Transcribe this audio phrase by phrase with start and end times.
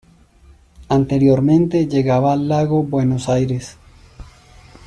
[0.89, 3.77] Anteriormente llegaba al Lago Buenos Aires.